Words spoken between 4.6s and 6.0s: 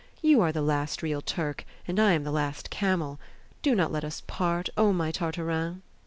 O my Tartarin!"